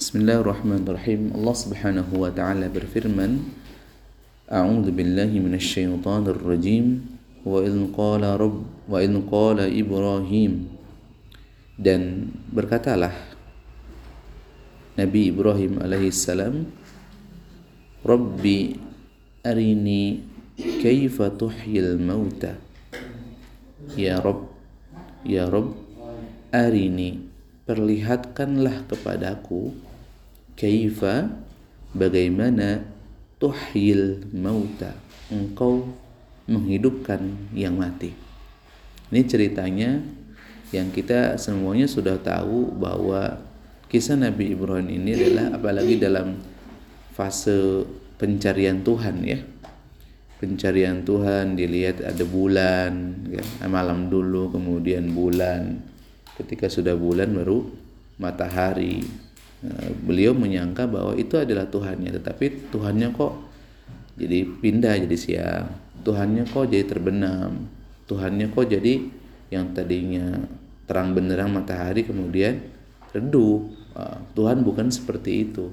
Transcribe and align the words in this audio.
Bismillahirrahmanirrahim. 0.00 1.36
Allah 1.36 1.52
Subhanahu 1.60 2.24
wa 2.24 2.32
taala 2.32 2.72
berfirman, 2.72 3.52
A'udzu 4.48 4.96
billahi 4.96 5.44
minasyaitonir 5.44 6.40
rajim. 6.40 7.04
Wa 7.44 7.60
idh 7.60 7.92
qala 7.92 8.40
rabb 8.40 8.64
wa 8.88 8.96
idh 8.96 9.20
qala 9.28 9.68
Ibrahim 9.68 10.72
dan 11.76 12.32
berkatalah 12.48 13.12
Nabi 14.96 15.36
Ibrahim 15.36 15.84
alaihissalam 15.84 16.64
Rabbi 18.00 18.80
arini 19.44 20.24
kaifa 20.80 21.28
tuhyil 21.28 22.00
mauta 22.00 22.56
Ya 24.00 24.16
Rabb 24.16 24.48
Ya 25.28 25.44
Rabb 25.44 25.76
arini 26.56 27.20
perlihatkanlah 27.68 28.88
kepadaku 28.88 29.89
kaifa? 30.60 31.32
Bagaimana 31.96 32.84
tuhyil 33.40 34.28
mauta? 34.36 34.92
Engkau 35.32 35.88
menghidupkan 36.44 37.50
yang 37.56 37.80
mati. 37.80 38.12
Ini 39.10 39.24
ceritanya 39.24 40.04
yang 40.70 40.92
kita 40.94 41.34
semuanya 41.40 41.90
sudah 41.90 42.20
tahu 42.20 42.70
bahwa 42.78 43.42
kisah 43.90 44.14
Nabi 44.14 44.54
Ibrahim 44.54 44.86
ini 44.86 45.18
adalah 45.18 45.58
apalagi 45.58 45.98
dalam 45.98 46.38
fase 47.10 47.88
pencarian 48.20 48.86
Tuhan 48.86 49.16
ya. 49.26 49.40
Pencarian 50.38 51.02
Tuhan 51.02 51.58
dilihat 51.58 52.06
ada 52.06 52.24
bulan 52.24 53.18
ya, 53.28 53.42
malam 53.66 54.06
dulu 54.06 54.54
kemudian 54.54 55.10
bulan. 55.10 55.82
Ketika 56.38 56.70
sudah 56.70 56.94
bulan 56.94 57.34
baru 57.34 57.66
matahari 58.16 59.04
beliau 60.04 60.32
menyangka 60.32 60.88
bahwa 60.88 61.12
itu 61.16 61.36
adalah 61.36 61.68
Tuhannya 61.68 62.16
tetapi 62.16 62.72
Tuhannya 62.72 63.12
kok 63.12 63.32
jadi 64.16 64.44
pindah 64.44 64.94
jadi 65.04 65.16
siang. 65.16 65.66
Tuhannya 66.00 66.48
kok 66.48 66.68
jadi 66.68 66.84
terbenam. 66.88 67.68
Tuhannya 68.08 68.48
kok 68.52 68.68
jadi 68.68 69.04
yang 69.52 69.76
tadinya 69.76 70.48
terang 70.88 71.12
benderang 71.12 71.52
matahari 71.52 72.02
kemudian 72.02 72.60
redup 73.12 73.68
eh, 73.96 74.18
Tuhan 74.32 74.64
bukan 74.64 74.88
seperti 74.88 75.48
itu. 75.48 75.68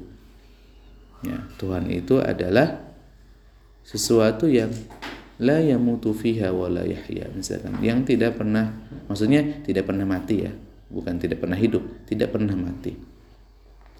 Ya 1.23 1.47
Tuhan 1.57 1.89
itu 1.89 2.19
adalah 2.21 2.83
sesuatu 3.87 4.45
yang 4.51 4.69
la 5.39 5.63
yamutu 5.63 6.11
fiha 6.11 6.51
wa 6.51 6.67
la 6.67 6.83
yahya 6.83 7.31
misalkan. 7.31 7.79
Yang 7.79 8.15
tidak 8.15 8.35
pernah 8.35 8.75
maksudnya 9.07 9.63
tidak 9.63 9.87
pernah 9.87 10.03
mati 10.03 10.43
ya 10.43 10.51
bukan 10.87 11.19
tidak 11.19 11.43
pernah 11.43 11.59
hidup 11.59 11.83
tidak 12.07 12.31
pernah 12.31 12.55
mati 12.55 13.16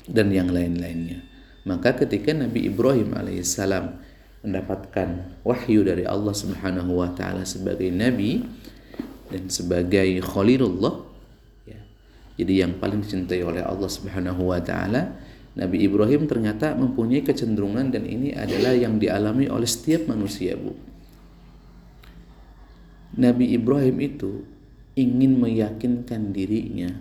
dan 0.07 0.31
yang 0.31 0.49
lain-lainnya 0.49 1.23
maka 1.67 1.91
ketika 1.99 2.31
Nabi 2.31 2.71
Ibrahim 2.71 3.11
alaihissalam 3.11 3.99
mendapatkan 4.47 5.39
wahyu 5.43 5.83
dari 5.83 6.07
Allah 6.07 6.31
Subhanahu 6.31 7.03
wa 7.03 7.11
taala 7.11 7.43
sebagai 7.43 7.91
nabi 7.91 8.47
dan 9.27 9.51
sebagai 9.51 10.23
khalilullah 10.23 11.03
ya. 11.67 11.79
Jadi 12.39 12.53
yang 12.63 12.79
paling 12.79 13.03
dicintai 13.03 13.43
oleh 13.43 13.59
Allah 13.59 13.89
Subhanahu 13.91 14.47
wa 14.47 14.63
taala 14.63 15.19
Nabi 15.57 15.83
Ibrahim 15.83 16.29
ternyata 16.29 16.77
mempunyai 16.77 17.25
kecenderungan 17.25 17.89
dan 17.89 18.05
ini 18.05 18.29
adalah 18.31 18.77
yang 18.77 19.01
dialami 19.01 19.49
oleh 19.49 19.65
setiap 19.65 20.05
manusia, 20.05 20.53
Bu. 20.53 20.77
Nabi 23.17 23.57
Ibrahim 23.57 23.97
itu 23.97 24.45
ingin 24.93 25.41
meyakinkan 25.41 26.29
dirinya 26.29 26.93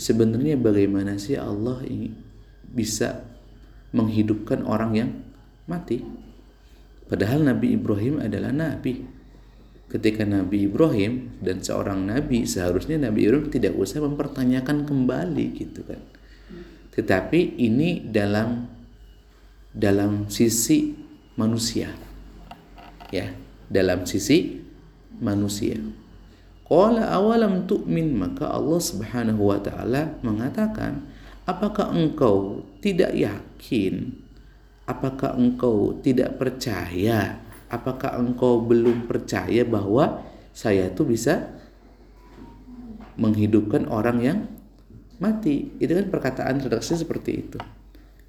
sebenarnya 0.00 0.56
bagaimana 0.56 1.20
sih 1.20 1.36
Allah 1.36 1.84
ingin 1.84 2.16
bisa 2.72 3.20
menghidupkan 3.92 4.64
orang 4.64 4.92
yang 4.96 5.10
mati. 5.68 6.00
Padahal 7.04 7.44
Nabi 7.44 7.76
Ibrahim 7.76 8.24
adalah 8.24 8.54
nabi. 8.54 9.04
Ketika 9.90 10.22
Nabi 10.22 10.70
Ibrahim 10.70 11.42
dan 11.42 11.66
seorang 11.66 12.06
nabi 12.06 12.46
seharusnya 12.46 12.94
Nabi 12.96 13.26
Ibrahim 13.26 13.50
tidak 13.50 13.74
usah 13.74 13.98
mempertanyakan 14.00 14.86
kembali 14.86 15.46
gitu 15.58 15.82
kan. 15.82 15.98
Tetapi 16.94 17.58
ini 17.58 18.06
dalam 18.06 18.70
dalam 19.74 20.30
sisi 20.30 20.94
manusia. 21.34 21.90
Ya, 23.10 23.34
dalam 23.66 24.06
sisi 24.06 24.62
manusia. 25.18 25.74
Qala 26.70 27.10
awalam 27.10 27.66
tu'min 27.66 28.14
maka 28.14 28.46
Allah 28.46 28.78
Subhanahu 28.78 29.42
wa 29.50 29.58
taala 29.58 30.14
mengatakan, 30.22 31.02
apakah 31.42 31.90
engkau 31.90 32.62
tidak 32.78 33.10
yakin? 33.10 34.14
Apakah 34.86 35.34
engkau 35.34 35.98
tidak 35.98 36.38
percaya? 36.38 37.42
Apakah 37.66 38.22
engkau 38.22 38.62
belum 38.62 39.10
percaya 39.10 39.66
bahwa 39.66 40.22
saya 40.54 40.94
itu 40.94 41.02
bisa 41.02 41.50
menghidupkan 43.18 43.90
orang 43.90 44.18
yang 44.22 44.38
mati? 45.18 45.74
Itu 45.82 45.98
kan 45.98 46.06
perkataan 46.06 46.62
redaksi 46.62 46.94
seperti 46.94 47.30
itu. 47.50 47.58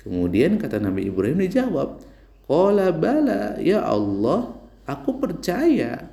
Kemudian 0.01 0.57
kata 0.57 0.81
Nabi 0.81 1.13
Ibrahim 1.13 1.45
dijawab, 1.45 2.01
Qala 2.49 2.89
bala 2.89 3.61
ya 3.61 3.85
Allah, 3.85 4.49
aku 4.89 5.21
percaya 5.21 6.09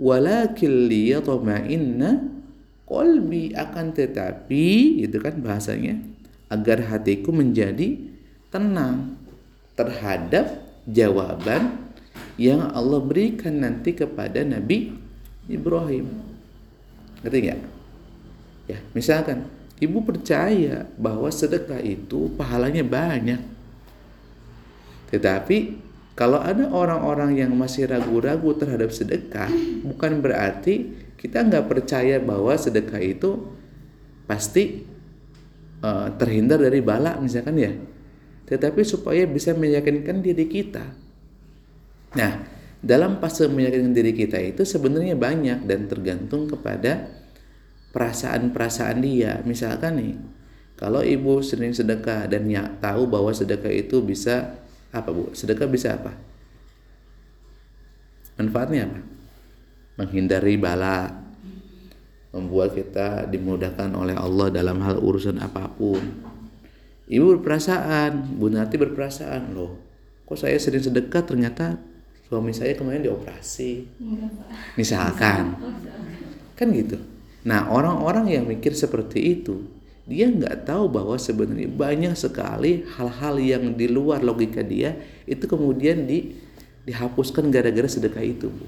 walakin 0.00 0.88
liyatma'inna 0.88 2.24
qalbi 2.88 3.52
akan 3.52 3.92
tetapi 3.92 4.98
itu 5.04 5.16
kan 5.20 5.36
bahasanya 5.44 6.00
agar 6.48 6.88
hatiku 6.88 7.30
menjadi 7.30 8.00
tenang 8.50 9.14
terhadap 9.76 10.58
jawaban 10.88 11.78
yang 12.40 12.72
Allah 12.72 12.98
berikan 13.04 13.60
nanti 13.60 13.92
kepada 13.92 14.42
Nabi 14.42 14.96
Ibrahim. 15.46 16.08
Ngerti 17.20 17.38
nggak? 17.46 17.60
Ya, 18.72 18.78
misalkan 18.96 19.46
ibu 19.78 20.00
percaya 20.02 20.88
bahwa 20.96 21.28
sedekah 21.28 21.78
itu 21.84 22.32
pahalanya 22.34 22.82
banyak. 22.82 23.40
Tetapi 25.12 25.89
kalau 26.20 26.36
ada 26.36 26.68
orang-orang 26.68 27.40
yang 27.40 27.56
masih 27.56 27.88
ragu-ragu 27.88 28.52
terhadap 28.52 28.92
sedekah, 28.92 29.48
bukan 29.80 30.20
berarti 30.20 30.92
kita 31.16 31.40
nggak 31.48 31.64
percaya 31.64 32.20
bahwa 32.20 32.52
sedekah 32.60 33.00
itu 33.00 33.48
pasti 34.28 34.84
uh, 35.80 36.12
terhindar 36.20 36.60
dari 36.60 36.84
bala, 36.84 37.16
misalkan 37.24 37.56
ya. 37.56 37.72
Tetapi 38.44 38.84
supaya 38.84 39.24
bisa 39.24 39.56
meyakinkan 39.56 40.20
diri 40.20 40.44
kita. 40.44 40.92
Nah, 42.20 42.32
dalam 42.84 43.16
fase 43.16 43.48
meyakinkan 43.48 43.96
diri 43.96 44.12
kita 44.12 44.36
itu 44.44 44.68
sebenarnya 44.68 45.16
banyak 45.16 45.64
dan 45.64 45.88
tergantung 45.88 46.52
kepada 46.52 47.16
perasaan-perasaan 47.96 49.00
dia. 49.00 49.40
Misalkan 49.48 49.96
nih, 49.96 50.14
kalau 50.76 51.00
ibu 51.00 51.40
sering 51.40 51.72
sedekah 51.72 52.28
dan 52.28 52.44
ya, 52.44 52.68
tahu 52.76 53.08
bahwa 53.08 53.32
sedekah 53.32 53.72
itu 53.72 54.04
bisa 54.04 54.60
apa 54.90 55.08
bu? 55.14 55.30
Sedekah 55.32 55.70
bisa 55.70 55.94
apa? 55.94 56.12
Manfaatnya 58.38 58.90
apa? 58.90 59.00
Menghindari 60.00 60.56
bala, 60.56 61.12
membuat 62.30 62.74
kita 62.74 63.26
dimudahkan 63.26 63.90
oleh 63.94 64.14
Allah 64.14 64.48
dalam 64.54 64.78
hal 64.82 64.98
urusan 65.02 65.38
apa 65.42 65.66
pun. 65.70 66.00
Ibu 67.10 67.42
berperasaan, 67.42 68.38
Bu 68.38 68.46
Nati 68.54 68.78
berperasaan 68.78 69.50
loh. 69.50 69.74
Kok 70.30 70.38
saya 70.38 70.54
sering 70.62 70.78
sedekah 70.78 71.26
ternyata 71.26 71.74
suami 72.30 72.54
saya 72.54 72.78
kemarin 72.78 73.02
dioperasi. 73.02 73.98
Misalkan, 74.78 75.58
kan 76.54 76.68
gitu. 76.70 77.02
Nah 77.42 77.66
orang-orang 77.66 78.30
yang 78.30 78.46
mikir 78.46 78.78
seperti 78.78 79.42
itu 79.42 79.79
dia 80.10 80.26
nggak 80.26 80.66
tahu 80.66 80.90
bahwa 80.90 81.14
sebenarnya 81.14 81.70
banyak 81.70 82.18
sekali 82.18 82.82
hal-hal 82.98 83.38
yang 83.38 83.78
di 83.78 83.86
luar 83.86 84.26
logika 84.26 84.58
dia 84.58 84.98
itu 85.22 85.46
kemudian 85.46 86.02
di 86.02 86.34
dihapuskan 86.82 87.46
gara-gara 87.54 87.86
sedekah 87.86 88.26
itu 88.26 88.50
bu. 88.50 88.66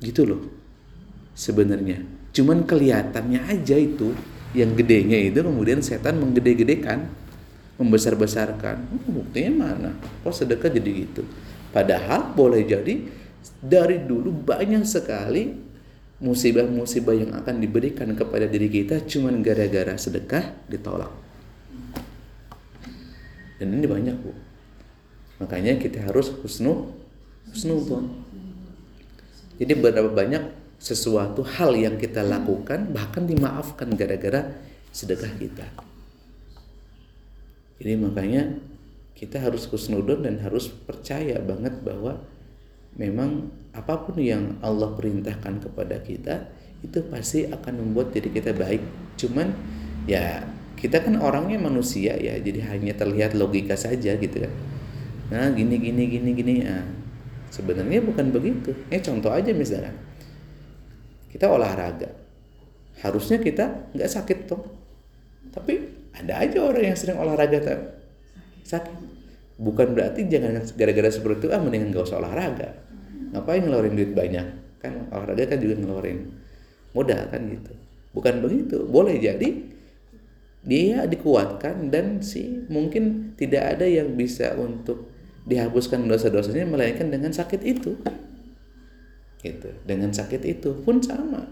Gitu 0.00 0.24
loh 0.24 0.48
sebenarnya. 1.36 2.00
Cuman 2.32 2.64
kelihatannya 2.64 3.44
aja 3.44 3.76
itu 3.76 4.16
yang 4.56 4.72
gedenya 4.72 5.20
itu 5.20 5.44
kemudian 5.44 5.84
setan 5.84 6.16
menggede-gedekan 6.24 7.04
membesar-besarkan. 7.76 8.80
Hmm, 8.80 9.12
buktinya 9.12 9.68
mana? 9.68 9.92
Kok 10.24 10.32
sedekah 10.32 10.72
jadi 10.72 10.90
gitu. 11.04 11.20
Padahal 11.68 12.32
boleh 12.32 12.64
jadi 12.64 12.96
dari 13.60 14.00
dulu 14.08 14.32
banyak 14.32 14.88
sekali 14.88 15.52
musibah-musibah 16.22 17.14
yang 17.14 17.30
akan 17.34 17.58
diberikan 17.58 18.14
kepada 18.14 18.46
diri 18.46 18.70
kita 18.70 19.02
cuman 19.02 19.42
gara-gara 19.42 19.94
sedekah 19.98 20.54
ditolak. 20.70 21.10
Dan 23.58 23.74
ini 23.78 23.86
banyak 23.86 24.16
bu. 24.18 24.32
Makanya 25.42 25.78
kita 25.78 26.06
harus 26.06 26.30
husnu 26.42 26.90
husnudon. 27.50 28.10
Jadi 29.58 29.72
berapa 29.78 30.10
banyak 30.10 30.42
sesuatu 30.84 31.40
hal 31.46 31.72
yang 31.78 31.96
kita 31.96 32.20
lakukan 32.20 32.92
bahkan 32.92 33.24
dimaafkan 33.24 33.88
gara-gara 33.96 34.52
sedekah 34.94 35.32
kita. 35.40 35.66
jadi 37.82 37.98
makanya 37.98 38.62
kita 39.18 39.42
harus 39.42 39.66
kusnudon 39.66 40.22
dan 40.22 40.38
harus 40.44 40.70
percaya 40.70 41.42
banget 41.42 41.82
bahwa 41.82 42.22
memang 42.94 43.50
apa 43.74 44.06
pun 44.06 44.22
yang 44.22 44.62
Allah 44.62 44.94
perintahkan 44.94 45.66
kepada 45.66 45.98
kita 46.00 46.46
itu 46.80 47.02
pasti 47.10 47.50
akan 47.50 47.82
membuat 47.82 48.14
diri 48.14 48.30
kita 48.30 48.54
baik. 48.54 48.80
Cuman 49.18 49.50
ya 50.06 50.46
kita 50.78 51.02
kan 51.02 51.18
orangnya 51.18 51.58
manusia 51.58 52.14
ya 52.14 52.36
jadi 52.38 52.60
hanya 52.70 52.92
terlihat 52.94 53.32
logika 53.32 53.72
saja 53.72 54.20
gitu 54.20 54.36
kan 54.44 54.52
nah 55.32 55.48
gini 55.48 55.80
gini 55.80 56.04
gini 56.12 56.30
gini 56.36 56.54
nah, 56.60 56.84
sebenarnya 57.48 58.04
bukan 58.04 58.28
begitu. 58.28 58.76
Eh 58.92 59.00
contoh 59.00 59.32
aja 59.32 59.50
misalnya 59.56 59.96
kita 61.32 61.48
olahraga. 61.50 62.12
Harusnya 63.00 63.40
kita 63.40 63.90
nggak 63.96 64.10
sakit 64.10 64.38
tuh 64.46 64.62
tapi 65.50 65.80
ada 66.14 66.44
aja 66.44 66.62
orang 66.62 66.92
yang 66.92 66.98
sering 66.98 67.18
olahraga 67.18 67.58
sakit. 68.62 69.16
Bukan 69.54 69.94
berarti 69.96 70.26
jangan 70.26 70.60
gara-gara 70.74 71.08
seperti 71.08 71.46
itu 71.46 71.48
ah 71.54 71.62
mendingan 71.62 71.94
gak 71.94 72.10
usah 72.10 72.18
olahraga 72.18 72.74
ngapain 73.34 73.66
ngeluarin 73.66 73.98
duit 73.98 74.14
banyak? 74.14 74.46
Kan 74.78 75.10
olahraga 75.10 75.50
kan 75.50 75.58
juga 75.58 75.74
ngeluarin 75.82 76.30
modal 76.94 77.26
kan 77.28 77.42
gitu. 77.50 77.72
Bukan 78.14 78.40
begitu 78.40 78.86
boleh 78.86 79.18
jadi 79.18 79.74
dia 80.64 81.04
dikuatkan 81.04 81.92
dan 81.92 82.24
si 82.24 82.64
mungkin 82.72 83.36
tidak 83.36 83.76
ada 83.76 83.84
yang 83.84 84.16
bisa 84.16 84.56
untuk 84.56 85.12
dihapuskan 85.44 86.08
dosa-dosanya 86.08 86.64
melainkan 86.64 87.12
dengan 87.12 87.34
sakit 87.34 87.60
itu. 87.66 88.00
Gitu 89.44 89.68
dengan 89.84 90.14
sakit 90.14 90.40
itu 90.46 90.72
pun 90.86 91.02
sama. 91.04 91.44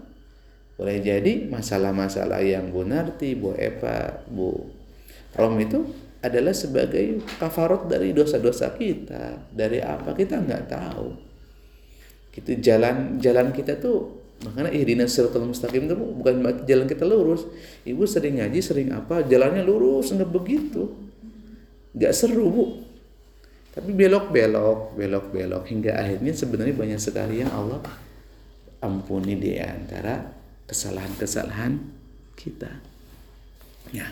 Boleh 0.73 0.97
jadi 1.05 1.45
masalah-masalah 1.45 2.41
yang 2.41 2.73
Bu 2.73 2.81
Narti, 2.81 3.37
Bu 3.37 3.53
Eva, 3.53 4.25
Bu 4.25 4.65
Rom 5.37 5.61
itu 5.61 5.85
adalah 6.23 6.55
sebagai 6.55 7.21
kafarot 7.37 7.85
dari 7.85 8.09
dosa-dosa 8.15 8.73
kita. 8.73 9.53
Dari 9.53 9.83
apa 9.83 10.17
kita 10.17 10.41
nggak 10.41 10.65
tahu 10.71 11.32
itu 12.33 12.57
jalan 12.57 13.21
jalan 13.21 13.53
kita 13.53 13.77
tuh 13.77 14.25
makanya 14.43 14.73
ihdina 14.73 15.05
siratal 15.07 15.45
mustaqim 15.47 15.85
itu 15.85 15.95
bukan 15.95 16.41
jalan 16.65 16.85
kita 16.89 17.05
lurus. 17.05 17.45
Ibu 17.85 18.03
sering 18.09 18.41
ngaji 18.41 18.59
sering 18.59 18.89
apa 18.91 19.21
jalannya 19.23 19.61
lurus 19.61 20.09
nggak 20.11 20.31
begitu. 20.33 20.89
Nggak 21.93 22.13
seru 22.17 22.49
bu. 22.49 22.65
Tapi 23.73 23.89
belok 23.93 24.33
belok 24.33 24.97
belok 24.97 25.25
belok 25.29 25.63
hingga 25.69 25.97
akhirnya 25.97 26.33
sebenarnya 26.33 26.75
banyak 26.77 26.99
sekali 27.01 27.41
yang 27.41 27.53
Allah 27.53 27.81
ampuni 28.83 29.37
di 29.37 29.55
antara 29.61 30.33
kesalahan-kesalahan 30.65 31.77
kita. 32.33 32.81
Ya 33.93 34.09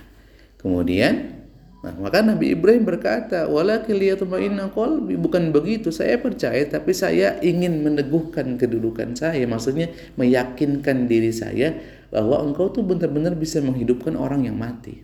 kemudian 0.62 1.41
Nah, 1.82 1.98
maka 1.98 2.22
Nabi 2.22 2.54
Ibrahim 2.54 2.86
berkata, 2.86 3.50
"Walakin 3.50 3.98
liyatma'inna 3.98 4.70
qalbi." 4.70 5.18
Bukan 5.18 5.50
begitu, 5.50 5.90
saya 5.90 6.22
percaya 6.22 6.62
tapi 6.70 6.94
saya 6.94 7.42
ingin 7.42 7.82
meneguhkan 7.82 8.62
kedudukan 8.62 9.18
saya, 9.18 9.42
maksudnya 9.50 9.90
meyakinkan 10.14 11.10
diri 11.10 11.34
saya 11.34 11.74
bahwa 12.14 12.38
engkau 12.46 12.70
tuh 12.70 12.86
benar-benar 12.86 13.34
bisa 13.34 13.58
menghidupkan 13.66 14.14
orang 14.14 14.46
yang 14.46 14.62
mati. 14.62 15.02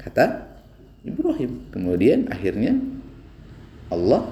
Kata 0.00 0.48
Ibrahim. 1.04 1.68
Kemudian 1.68 2.32
akhirnya 2.32 2.80
Allah 3.92 4.24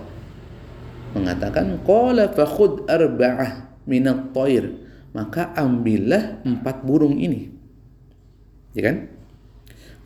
mengatakan, 1.12 1.84
"Qala 1.84 2.32
fakhud 2.32 2.88
arba'ah 2.88 3.84
minat 3.84 4.32
toir." 4.32 4.88
Maka 5.12 5.56
ambillah 5.56 6.44
empat 6.44 6.84
burung 6.84 7.16
ini. 7.16 7.48
Ya 8.76 8.92
kan? 8.92 9.17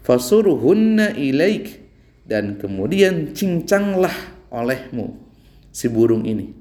Fasuruhunna 0.03 1.17
ilaik. 1.19 1.83
Dan 2.23 2.57
kemudian 2.59 3.35
cincanglah 3.35 4.15
olehmu 4.53 5.19
si 5.75 5.91
burung 5.91 6.23
ini. 6.23 6.55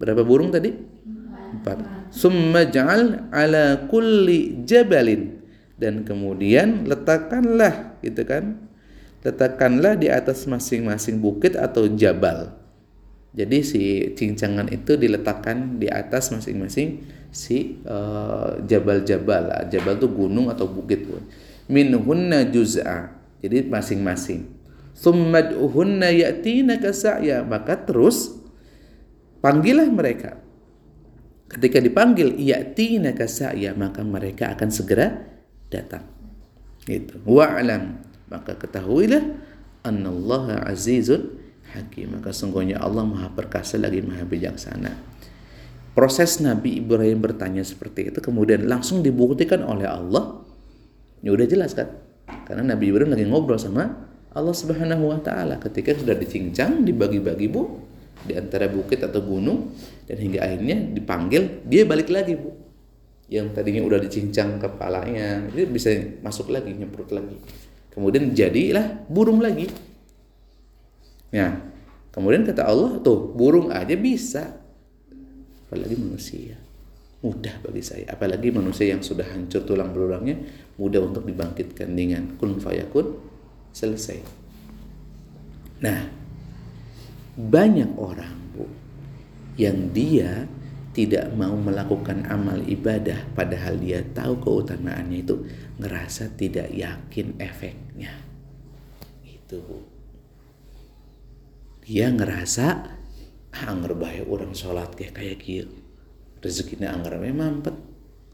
Berapa 0.00 0.24
burung 0.24 0.48
tadi? 0.48 0.72
Empat. 1.52 2.08
Summa 2.08 2.64
ja'al 2.64 3.28
ala 3.28 3.84
kulli 3.86 4.64
jabalin. 4.64 5.44
Dan 5.76 6.06
kemudian 6.06 6.88
letakkanlah 6.88 8.00
gitu 8.00 8.22
kan? 8.24 8.70
Letakkanlah 9.22 9.98
di 10.00 10.08
atas 10.08 10.48
masing-masing 10.48 11.20
bukit 11.20 11.54
atau 11.54 11.86
jabal. 11.92 12.58
Jadi 13.32 13.58
si 13.64 13.82
cincangan 14.12 14.68
itu 14.68 14.98
diletakkan 14.98 15.80
di 15.80 15.88
atas 15.88 16.28
masing-masing 16.34 17.00
si 17.32 17.80
uh, 17.88 18.60
jabal-jabal. 18.66 19.68
Jabal 19.72 19.96
itu 19.96 20.08
gunung 20.12 20.52
atau 20.52 20.68
bukit 20.68 21.08
minhunna 21.72 22.44
juz'a. 22.52 23.16
Jadi 23.40 23.66
masing-masing. 23.66 24.52
Summad'uhunna 24.92 26.12
ya'tinaka 26.12 26.92
sa'ya. 26.92 27.42
Maka 27.42 27.80
terus 27.88 28.36
panggillah 29.40 29.88
mereka. 29.88 30.36
Ketika 31.48 31.80
dipanggil 31.80 32.36
ya'tinaka 32.36 33.24
sa'ya, 33.24 33.72
maka 33.72 34.04
mereka 34.04 34.52
akan 34.52 34.68
segera 34.68 35.16
datang. 35.72 36.04
Itu. 36.84 37.18
Wa'lam. 37.24 38.04
Maka 38.28 38.56
ketahuilah 38.60 39.24
annallaha 39.82 40.68
azizun 40.68 41.40
hakim. 41.72 42.20
Maka 42.20 42.30
sungguhnya 42.30 42.78
Allah 42.78 43.08
Maha 43.08 43.32
perkasa 43.32 43.80
lagi 43.80 44.04
Maha 44.04 44.28
bijaksana. 44.28 44.92
Proses 45.92 46.40
Nabi 46.40 46.80
Ibrahim 46.80 47.20
bertanya 47.20 47.60
seperti 47.60 48.08
itu 48.08 48.24
kemudian 48.24 48.64
langsung 48.64 49.04
dibuktikan 49.04 49.60
oleh 49.60 49.84
Allah 49.84 50.40
Ya 51.22 51.30
udah 51.30 51.46
jelas 51.46 51.72
kan? 51.72 51.86
Karena 52.44 52.74
Nabi 52.74 52.90
Ibrahim 52.90 53.14
lagi 53.14 53.24
ngobrol 53.24 53.56
sama 53.56 54.10
Allah 54.34 54.56
Subhanahu 54.56 55.14
wa 55.14 55.18
taala 55.22 55.62
ketika 55.62 55.94
sudah 55.94 56.18
dicincang, 56.18 56.82
dibagi-bagi, 56.82 57.46
Bu, 57.46 57.78
di 58.26 58.34
antara 58.34 58.66
bukit 58.66 58.98
atau 59.06 59.22
gunung 59.22 59.70
dan 60.10 60.18
hingga 60.18 60.42
akhirnya 60.42 60.76
dipanggil, 60.90 61.62
dia 61.62 61.86
balik 61.86 62.10
lagi, 62.10 62.34
Bu. 62.34 62.50
Yang 63.30 63.54
tadinya 63.54 63.86
udah 63.86 63.98
dicincang 64.02 64.58
kepalanya, 64.58 65.46
dia 65.54 65.64
bisa 65.64 65.94
masuk 66.20 66.50
lagi, 66.50 66.74
nyemprot 66.74 67.14
lagi. 67.14 67.38
Kemudian 67.94 68.34
jadilah 68.34 69.06
burung 69.06 69.38
lagi. 69.40 69.70
Ya. 71.32 71.60
Kemudian 72.12 72.44
kata 72.44 72.68
Allah, 72.68 73.00
tuh, 73.00 73.32
burung 73.32 73.72
aja 73.72 73.96
bisa. 73.96 74.58
Apalagi 75.68 75.96
manusia 75.96 76.71
mudah 77.22 77.54
bagi 77.62 77.82
saya. 77.82 78.04
Apalagi 78.10 78.50
manusia 78.50 78.90
yang 78.90 79.00
sudah 79.00 79.24
hancur 79.30 79.62
tulang 79.62 79.94
belulangnya 79.94 80.42
mudah 80.76 81.06
untuk 81.06 81.22
dibangkitkan 81.22 81.94
dengan 81.94 82.34
kun 82.34 82.58
fayakun 82.58 83.14
selesai. 83.70 84.18
Nah 85.86 86.00
banyak 87.38 87.96
orang 87.96 88.36
bu 88.52 88.66
yang 89.56 89.94
dia 89.94 90.50
tidak 90.92 91.32
mau 91.32 91.56
melakukan 91.56 92.28
amal 92.28 92.60
ibadah 92.68 93.32
padahal 93.32 93.80
dia 93.80 94.04
tahu 94.12 94.36
keutamaannya 94.44 95.24
itu 95.24 95.46
ngerasa 95.80 96.34
tidak 96.36 96.68
yakin 96.74 97.38
efeknya. 97.38 98.12
Itu 99.24 99.62
bu. 99.62 99.78
Dia 101.86 102.10
ngerasa 102.10 102.66
ah 103.52 103.74
bahaya 103.94 104.24
orang 104.24 104.56
sholat 104.56 104.96
kayak 104.96 105.14
kayak 105.16 105.38
gitu 105.44 105.81
rezekinya 106.42 106.90
anggar 106.92 107.16
bae 107.22 107.30
mampet. 107.30 107.72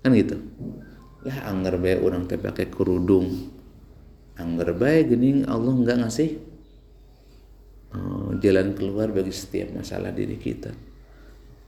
Kan 0.01 0.11
gitu. 0.17 0.41
Lah 1.29 1.39
anggar 1.53 1.77
bae 1.77 2.01
orang 2.01 2.25
teh 2.25 2.41
pakai 2.41 2.73
kerudung. 2.73 3.53
Anggar 4.41 4.73
bae 4.75 5.05
gening 5.05 5.45
Allah 5.45 5.77
nggak 5.77 5.99
ngasih 6.03 6.31
oh, 7.93 8.33
jalan 8.41 8.73
keluar 8.73 9.13
bagi 9.13 9.31
setiap 9.31 9.77
masalah 9.77 10.11
diri 10.11 10.41
kita. 10.41 10.73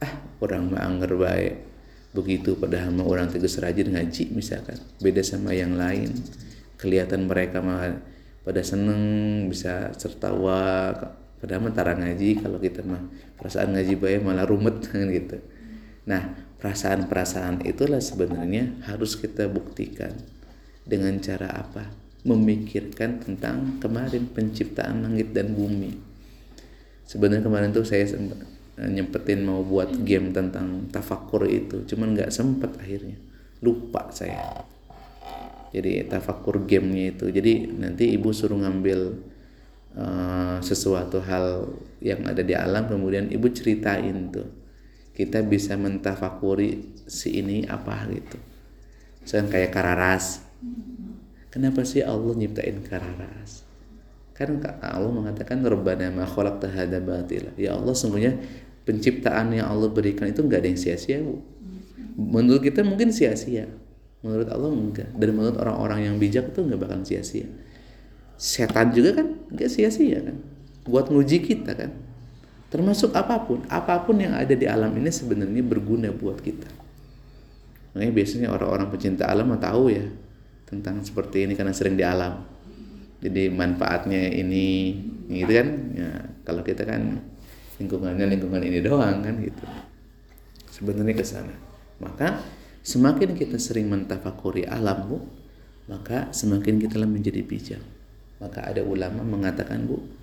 Ah 0.00 0.16
orang 0.40 0.72
mah 0.72 0.82
anggar 0.82 1.12
bae. 1.14 1.68
Begitu 2.10 2.58
padahal 2.58 2.90
mah 2.90 3.06
orang 3.06 3.28
tegas 3.30 3.60
rajin 3.60 3.92
ngaji 3.92 4.32
misalkan. 4.32 4.80
Beda 4.98 5.20
sama 5.20 5.52
yang 5.52 5.76
lain. 5.76 6.10
Kelihatan 6.80 7.28
mereka 7.28 7.60
mah 7.60 8.00
pada 8.40 8.64
seneng 8.64 9.44
bisa 9.52 9.92
tertawa. 9.92 10.90
Padahal 11.36 11.68
mah 11.68 11.72
ngaji 11.76 12.40
kalau 12.40 12.56
kita 12.56 12.80
mah 12.80 13.04
perasaan 13.36 13.76
ngaji 13.76 13.94
baik 14.00 14.20
malah 14.24 14.48
rumet 14.48 14.80
kan 14.88 15.04
gitu 15.08 15.59
Nah, 16.08 16.32
perasaan-perasaan 16.60 17.64
itulah 17.68 18.00
sebenarnya 18.00 18.80
harus 18.88 19.16
kita 19.16 19.48
buktikan 19.48 20.16
dengan 20.84 21.20
cara 21.20 21.48
apa? 21.52 21.92
Memikirkan 22.24 23.20
tentang 23.20 23.80
kemarin 23.80 24.28
penciptaan 24.28 25.04
langit 25.04 25.32
dan 25.32 25.56
bumi. 25.56 25.96
Sebenarnya 27.04 27.44
kemarin 27.44 27.72
tuh 27.72 27.84
saya 27.84 28.06
nyempetin 28.80 29.44
mau 29.44 29.60
buat 29.60 29.92
game 30.04 30.32
tentang 30.32 30.88
tafakur 30.88 31.44
itu, 31.48 31.84
cuman 31.84 32.16
nggak 32.16 32.32
sempet 32.32 32.76
akhirnya. 32.80 33.16
Lupa 33.60 34.08
saya. 34.12 34.64
Jadi 35.70 36.02
tafakur 36.08 36.64
gamenya 36.64 37.12
itu. 37.12 37.28
Jadi 37.28 37.68
nanti 37.76 38.10
ibu 38.16 38.32
suruh 38.32 38.56
ngambil 38.56 39.00
uh, 39.96 40.58
sesuatu 40.64 41.20
hal 41.24 41.72
yang 42.00 42.24
ada 42.24 42.40
di 42.40 42.56
alam, 42.56 42.88
kemudian 42.88 43.28
ibu 43.28 43.48
ceritain 43.52 44.32
tuh 44.32 44.59
kita 45.20 45.44
bisa 45.44 45.76
mentafakuri 45.76 46.96
si 47.04 47.36
ini 47.44 47.68
apa 47.68 48.08
gitu. 48.08 48.40
Misalkan 49.20 49.52
kayak 49.52 49.70
kararas. 49.76 50.40
kenapa 51.52 51.84
sih 51.84 52.00
Allah 52.00 52.32
nyiptain 52.32 52.80
kararas? 52.80 53.68
Kan 54.32 54.64
Allah 54.80 55.12
mengatakan 55.12 55.60
Rabbana 55.60 56.08
ma 56.08 56.24
hadza 56.24 56.98
batila. 57.04 57.52
Ya 57.60 57.76
Allah 57.76 57.92
semuanya 57.92 58.40
penciptaan 58.88 59.52
yang 59.52 59.68
Allah 59.68 59.92
berikan 59.92 60.24
itu 60.24 60.40
nggak 60.40 60.64
ada 60.64 60.68
yang 60.72 60.80
sia-sia 60.80 61.20
bu. 61.20 61.44
Menurut 62.16 62.64
kita 62.64 62.80
mungkin 62.80 63.12
sia-sia. 63.12 63.68
Menurut 64.24 64.48
Allah 64.48 64.72
enggak. 64.72 65.12
Dan 65.20 65.36
menurut 65.36 65.60
orang-orang 65.60 66.08
yang 66.08 66.16
bijak 66.16 66.56
itu 66.56 66.64
nggak 66.64 66.80
bakal 66.80 67.04
sia-sia. 67.04 67.44
Setan 68.40 68.96
juga 68.96 69.20
kan 69.20 69.36
nggak 69.52 69.68
sia-sia 69.68 70.24
kan? 70.24 70.36
Buat 70.88 71.12
nguji 71.12 71.44
kita 71.44 71.76
kan 71.76 72.09
termasuk 72.70 73.10
apa 73.18 73.42
pun 73.42 73.66
apa 73.66 73.98
pun 74.06 74.16
yang 74.22 74.32
ada 74.38 74.54
di 74.54 74.64
alam 74.64 74.94
ini 74.94 75.10
sebenarnya 75.10 75.60
berguna 75.66 76.14
buat 76.14 76.38
kita. 76.38 76.70
Makanya 77.92 78.12
biasanya 78.14 78.48
orang-orang 78.54 78.86
pecinta 78.94 79.26
alam 79.26 79.50
mau 79.50 79.58
tahu 79.58 79.90
ya 79.90 80.06
tentang 80.70 81.02
seperti 81.02 81.50
ini 81.50 81.58
karena 81.58 81.74
sering 81.74 81.98
di 81.98 82.06
alam. 82.06 82.46
Jadi 83.20 83.50
manfaatnya 83.50 84.30
ini 84.30 84.96
gitu 85.26 85.50
kan? 85.50 85.68
Ya 85.98 86.10
kalau 86.46 86.62
kita 86.62 86.86
kan 86.86 87.18
lingkungannya 87.82 88.30
lingkungan 88.30 88.62
ini 88.62 88.78
doang 88.78 89.20
kan 89.20 89.34
gitu. 89.42 89.66
Sebenarnya 90.70 91.18
ke 91.18 91.26
sana. 91.26 91.52
Maka 91.98 92.38
semakin 92.86 93.34
kita 93.34 93.58
sering 93.58 93.90
mentafakuri 93.90 94.64
alam 94.64 95.10
bu 95.10 95.18
maka 95.90 96.30
semakin 96.30 96.78
kita 96.78 97.02
menjadi 97.02 97.42
bijak. 97.42 97.82
Maka 98.38 98.70
ada 98.70 98.86
ulama 98.86 99.26
mengatakan 99.26 99.90
bu 99.90 100.19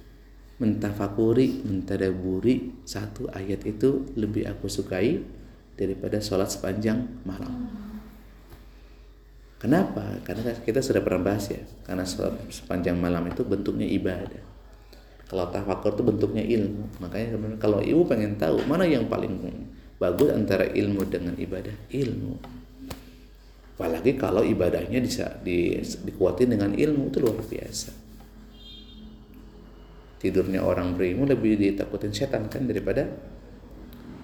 mentafakuri 0.57 1.61
mentadaburi 1.65 2.81
satu 2.83 3.29
ayat 3.29 3.61
itu 3.65 4.09
lebih 4.17 4.49
aku 4.49 4.65
sukai 4.65 5.21
daripada 5.77 6.17
sholat 6.17 6.49
sepanjang 6.49 7.21
malam 7.21 7.69
Kenapa? 9.57 10.21
Karena 10.21 10.53
kita 10.53 10.85
sudah 10.85 11.01
pernah 11.01 11.33
bahas 11.33 11.49
ya. 11.49 11.57
Karena 11.81 12.05
sepanjang 12.05 12.93
malam 12.93 13.25
itu 13.25 13.41
bentuknya 13.41 13.89
ibadah. 13.89 14.43
Kalau 15.27 15.49
tafakur 15.49 15.97
itu 15.97 16.03
bentuknya 16.05 16.45
ilmu. 16.45 17.01
Makanya 17.01 17.57
kalau 17.57 17.81
ibu 17.81 18.05
pengen 18.05 18.37
tahu 18.37 18.61
mana 18.69 18.85
yang 18.85 19.09
paling 19.09 19.41
bagus 19.97 20.29
antara 20.29 20.69
ilmu 20.69 21.01
dengan 21.09 21.33
ibadah, 21.41 21.73
ilmu. 21.89 22.37
Apalagi 23.77 24.13
kalau 24.13 24.45
ibadahnya 24.45 25.01
bisa 25.01 25.41
di, 25.41 25.73
dikuatin 25.81 26.53
dengan 26.53 26.71
ilmu 26.77 27.09
itu 27.09 27.17
luar 27.17 27.41
biasa. 27.41 28.06
Tidurnya 30.17 30.65
orang 30.65 30.97
berilmu 30.97 31.29
lebih 31.29 31.61
ditakutin 31.61 32.09
setan 32.09 32.49
kan 32.49 32.65
daripada 32.65 33.05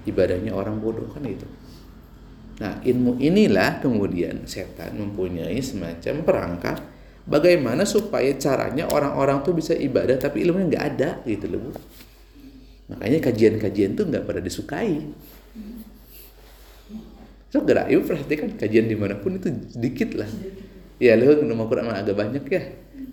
ibadahnya 0.10 0.52
orang 0.52 0.82
bodoh 0.82 1.06
kan 1.14 1.22
itu. 1.26 1.46
Nah, 2.62 2.82
ilmu 2.86 3.18
inilah 3.18 3.82
kemudian 3.82 4.46
setan 4.46 4.98
mempunyai 4.98 5.58
semacam 5.62 6.16
perangkat 6.22 6.78
bagaimana 7.26 7.86
supaya 7.86 8.34
caranya 8.38 8.90
orang-orang 8.90 9.42
tuh 9.42 9.54
bisa 9.58 9.74
ibadah 9.74 10.18
tapi 10.18 10.46
ilmunya 10.46 10.66
nggak 10.70 10.86
ada 10.98 11.10
gitu 11.26 11.46
loh. 11.50 11.74
Makanya 12.94 13.20
kajian-kajian 13.24 13.98
tuh 13.98 14.06
nggak 14.10 14.26
pada 14.26 14.42
disukai. 14.44 15.02
So, 17.54 17.62
gerak 17.62 17.86
ibu 17.94 18.02
perhatikan 18.02 18.58
kajian 18.58 18.90
di 18.90 18.98
mana 18.98 19.14
pun 19.22 19.38
itu 19.38 19.50
sedikit 19.70 20.18
lah. 20.18 20.30
Ya 21.04 21.20
lu 21.20 21.36
nomor 21.44 21.68
Quran 21.68 21.92
agak 21.92 22.16
banyak 22.16 22.48
ya. 22.48 22.64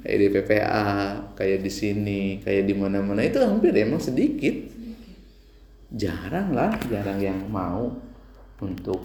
Kayak 0.06 0.18
di 0.23 0.28
PPA, 0.30 0.87
kayak 1.35 1.59
di 1.59 1.73
sini, 1.75 2.23
kayak 2.38 2.70
di 2.70 2.75
mana-mana. 2.78 3.26
Itu 3.26 3.42
hampir 3.42 3.75
emang 3.75 3.99
sedikit. 3.99 4.54
Jarang 5.90 6.54
lah, 6.54 6.70
jarang 6.87 7.18
yang 7.18 7.50
mau 7.50 7.90
untuk 8.62 9.02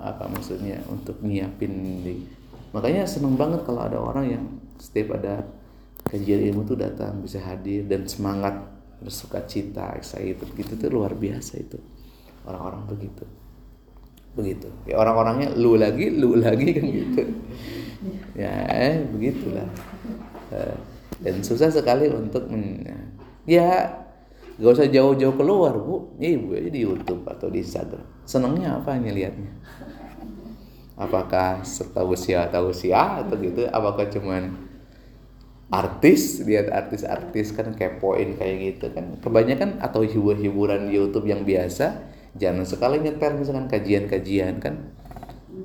apa 0.00 0.24
maksudnya 0.32 0.80
untuk 0.88 1.20
nyiapin 1.20 2.00
di. 2.00 2.24
Makanya 2.72 3.04
seneng 3.04 3.36
banget 3.36 3.68
kalau 3.68 3.84
ada 3.84 4.00
orang 4.00 4.24
yang 4.24 4.44
setiap 4.80 5.20
ada 5.20 5.44
kajian 6.08 6.48
ilmu 6.48 6.64
tuh 6.64 6.80
datang 6.80 7.20
bisa 7.20 7.44
hadir 7.44 7.84
dan 7.84 8.08
semangat 8.08 8.56
bersuka 9.04 9.44
cita 9.44 10.00
excited. 10.00 10.48
Gitu 10.56 10.80
tuh 10.80 10.88
luar 10.88 11.12
biasa 11.12 11.60
itu. 11.60 11.76
Orang-orang 12.48 12.88
begitu 12.88 13.43
begitu. 14.34 14.68
Ya 14.84 14.98
orang-orangnya 14.98 15.54
lu 15.54 15.78
lagi 15.78 16.10
lu 16.10 16.38
lagi 16.38 16.68
kan 16.74 16.86
gitu. 16.86 17.22
Ya 18.36 18.52
eh 18.68 19.00
begitulah. 19.08 19.66
Eh, 20.52 20.76
dan 21.22 21.40
susah 21.40 21.70
sekali 21.70 22.10
untuk 22.10 22.50
men 22.50 22.84
ya 23.48 23.96
gak 24.54 24.72
usah 24.74 24.90
jauh-jauh 24.90 25.34
keluar 25.34 25.74
bu. 25.78 26.14
Ibu 26.18 26.58
aja 26.58 26.70
di 26.70 26.80
YouTube 26.82 27.24
atau 27.26 27.48
di 27.48 27.62
Instagram. 27.62 28.04
Senangnya 28.26 28.78
apa 28.78 28.98
nih 28.98 29.14
liatnya 29.14 29.50
apakah 30.94 31.66
setahu 31.66 32.14
usia 32.14 32.46
atau 32.46 32.70
usia 32.70 33.22
atau 33.22 33.34
gitu? 33.38 33.66
Apakah 33.70 34.06
cuman 34.10 34.54
artis 35.74 36.38
lihat 36.46 36.70
artis-artis 36.70 37.50
kan 37.50 37.74
kepoin 37.74 38.38
kayak 38.38 38.78
gitu 38.78 38.86
kan? 38.94 39.18
Kebanyakan 39.18 39.82
atau 39.82 40.06
hibur-hiburan 40.06 40.90
YouTube 40.90 41.26
yang 41.26 41.42
biasa 41.42 42.13
jangan 42.34 42.66
sekali 42.66 42.98
nyetel 43.02 43.38
misalkan 43.38 43.66
kajian-kajian 43.70 44.58
kan? 44.58 44.90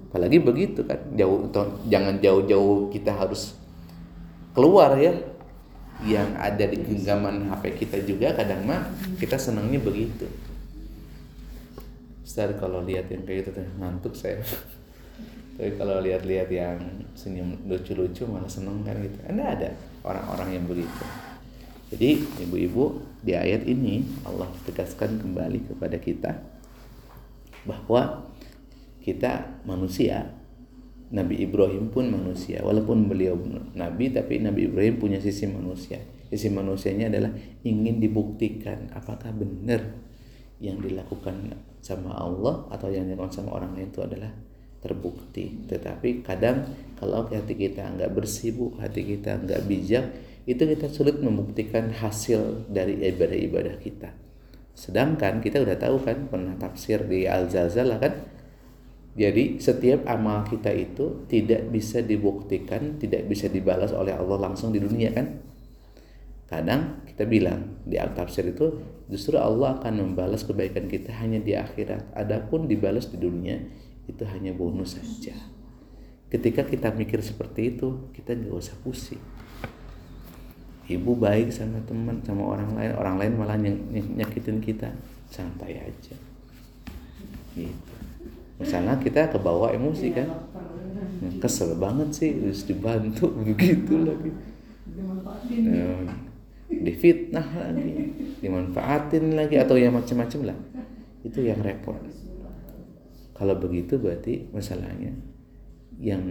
Apalagi 0.10 0.38
begitu 0.42 0.86
kan? 0.86 1.02
Jauh 1.18 1.50
jangan 1.90 2.22
jauh-jauh 2.22 2.94
kita 2.94 3.14
harus 3.14 3.58
keluar 4.54 4.98
ya. 4.98 5.14
Yang 6.00 6.30
ada 6.40 6.64
di 6.64 6.78
genggaman 6.80 7.52
HP 7.52 7.64
kita 7.86 7.98
juga 8.08 8.32
kadang 8.32 8.64
mah 8.64 8.88
kita 9.20 9.36
senangnya 9.36 9.84
begitu. 9.84 10.30
Star 12.24 12.56
kalau 12.56 12.86
lihat 12.86 13.12
yang 13.12 13.26
kayak 13.26 13.44
gitu 13.44 13.60
tuh 13.60 13.68
ngantuk 13.82 14.14
saya. 14.16 14.40
Tapi 15.60 15.76
kalau 15.76 16.00
lihat-lihat 16.00 16.48
yang 16.56 16.80
senyum 17.20 17.52
lucu-lucu 17.68 18.24
malah 18.24 18.48
seneng 18.48 18.80
kan 18.88 18.96
gitu. 19.04 19.20
Anda 19.28 19.44
ada 19.60 19.70
orang-orang 20.08 20.56
yang 20.56 20.66
begitu. 20.70 21.04
Jadi 21.92 22.24
ibu-ibu 22.48 23.02
di 23.20 23.36
ayat 23.36 23.68
ini 23.68 24.06
Allah 24.24 24.48
tegaskan 24.64 25.20
kembali 25.20 25.74
kepada 25.74 25.98
kita 26.00 26.32
bahwa 27.70 28.26
kita 29.06 29.62
manusia 29.70 30.34
Nabi 31.10 31.42
Ibrahim 31.42 31.90
pun 31.90 32.10
manusia. 32.10 32.62
Walaupun 32.62 33.10
beliau 33.10 33.38
nabi 33.74 34.14
tapi 34.14 34.42
Nabi 34.42 34.70
Ibrahim 34.70 35.02
punya 35.02 35.18
sisi 35.22 35.50
manusia. 35.50 36.02
Sisi 36.30 36.54
manusianya 36.54 37.10
adalah 37.10 37.34
ingin 37.66 37.98
dibuktikan 37.98 38.94
apakah 38.94 39.34
benar 39.34 39.82
yang 40.62 40.78
dilakukan 40.78 41.58
sama 41.82 42.14
Allah 42.14 42.70
atau 42.70 42.94
yang 42.94 43.10
dilakukan 43.10 43.34
sama 43.42 43.58
orang 43.58 43.74
lain 43.74 43.90
itu 43.90 44.06
adalah 44.06 44.30
terbukti. 44.86 45.66
Tetapi 45.66 46.22
kadang 46.22 46.70
kalau 47.02 47.26
hati 47.26 47.58
kita 47.58 47.90
nggak 47.90 48.14
bersih 48.14 48.54
bu 48.54 48.78
hati 48.78 49.02
kita 49.02 49.42
nggak 49.42 49.66
bijak 49.66 50.06
itu 50.46 50.62
kita 50.62 50.90
sulit 50.94 51.18
membuktikan 51.18 51.90
hasil 51.90 52.70
dari 52.70 53.02
ibadah-ibadah 53.02 53.76
kita 53.82 54.29
sedangkan 54.80 55.44
kita 55.44 55.60
udah 55.60 55.76
tahu 55.76 56.00
kan 56.00 56.32
pernah 56.32 56.56
tafsir 56.56 57.04
di 57.04 57.28
Al-Zalzalah 57.28 58.00
kan 58.00 58.14
jadi 59.20 59.60
setiap 59.60 60.08
amal 60.08 60.48
kita 60.48 60.72
itu 60.72 61.28
tidak 61.28 61.68
bisa 61.68 62.00
dibuktikan 62.00 62.96
tidak 62.96 63.28
bisa 63.28 63.52
dibalas 63.52 63.92
oleh 63.92 64.16
Allah 64.16 64.40
langsung 64.40 64.72
di 64.72 64.80
dunia 64.80 65.12
kan 65.12 65.50
Kadang 66.50 67.06
kita 67.06 67.30
bilang 67.30 67.78
di 67.86 68.02
al-tafsir 68.02 68.42
itu 68.50 68.82
justru 69.06 69.38
Allah 69.38 69.78
akan 69.78 70.02
membalas 70.02 70.42
kebaikan 70.42 70.90
kita 70.90 71.14
hanya 71.22 71.38
di 71.38 71.54
akhirat. 71.54 72.10
Adapun 72.18 72.66
dibalas 72.66 73.06
di 73.14 73.22
dunia 73.22 73.62
itu 74.10 74.26
hanya 74.26 74.50
bonus 74.58 74.98
saja. 74.98 75.38
Ketika 76.26 76.66
kita 76.66 76.90
mikir 76.90 77.22
seperti 77.22 77.78
itu, 77.78 78.10
kita 78.18 78.34
nggak 78.34 78.50
usah 78.50 78.74
pusing. 78.82 79.22
Ibu 80.90 81.22
baik 81.22 81.54
sama 81.54 81.78
teman, 81.86 82.18
sama 82.26 82.58
orang 82.58 82.74
lain, 82.74 82.92
orang 82.98 83.16
lain 83.22 83.34
malah 83.38 83.58
nyakitin 83.62 84.58
kita, 84.58 84.90
santai 85.30 85.78
aja. 85.78 86.16
Gitu. 87.54 87.94
Misalnya 88.58 88.98
kita 88.98 89.30
kebawa 89.30 89.70
emosi 89.78 90.10
kan, 90.18 90.28
kesel 91.38 91.78
banget 91.78 92.10
sih, 92.10 92.30
harus 92.42 92.66
dibantu 92.66 93.30
begitu 93.46 94.02
lagi. 94.02 94.34
Nah, 95.62 96.10
difitnah 96.70 97.48
lagi 97.50 98.14
dimanfaatin 98.40 99.34
lagi 99.34 99.58
atau 99.58 99.76
yang 99.76 99.98
macam-macam 99.98 100.54
lah 100.54 100.58
itu 101.26 101.42
yang 101.42 101.60
repot 101.66 101.98
kalau 103.34 103.58
begitu 103.58 103.98
berarti 103.98 104.48
masalahnya 104.54 105.12
yang 105.98 106.22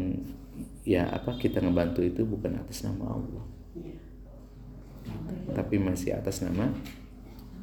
ya 0.86 1.10
apa 1.10 1.36
kita 1.36 1.60
ngebantu 1.60 2.06
itu 2.06 2.22
bukan 2.22 2.54
atas 2.56 2.86
nama 2.86 3.18
Allah 3.18 3.44
tapi 5.52 5.80
masih 5.80 6.14
atas 6.16 6.44
nama 6.44 6.70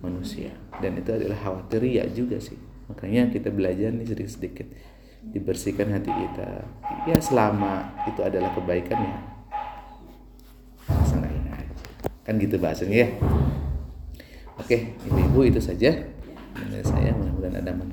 manusia. 0.01 0.53
Dan 0.81 0.99
itu 0.99 1.11
adalah 1.13 1.37
khawatir 1.39 1.81
ya 1.85 2.03
juga 2.09 2.41
sih. 2.41 2.57
Makanya 2.91 3.33
kita 3.33 3.49
belajar 3.49 3.89
nih 3.93 4.05
sedikit-sedikit 4.05 4.67
dibersihkan 5.25 5.89
hati 5.89 6.11
kita. 6.13 6.65
Ya 7.09 7.17
selama 7.17 7.95
itu 8.05 8.21
adalah 8.21 8.53
kebaikan 8.53 8.99
ya. 9.01 9.17
Kan 12.25 12.41
gitu 12.41 12.57
bahasanya 12.57 13.05
ya. 13.05 13.09
Oke 14.57 14.97
ibu-ibu 15.05 15.45
itu 15.45 15.61
saja. 15.61 15.93
Menurut 16.57 16.87
saya 16.87 17.13
mudah-mudahan 17.13 17.61
ada 17.61 17.71